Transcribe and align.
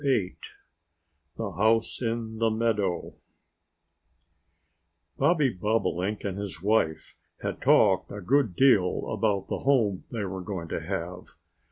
VIII 0.03 0.35
THE 1.37 1.51
HOUSE 1.59 2.01
IN 2.01 2.39
THE 2.39 2.49
MEADOW 2.49 3.17
BOBBY 5.19 5.49
BOBOLINK 5.59 6.23
and 6.23 6.39
his 6.39 6.59
wife 6.63 7.15
had 7.43 7.61
talked 7.61 8.11
a 8.11 8.19
good 8.19 8.55
deal 8.55 9.07
about 9.13 9.47
the 9.47 9.59
home 9.59 10.05
they 10.11 10.25
were 10.25 10.41
going 10.41 10.69
to 10.69 10.81
have. 10.81 11.35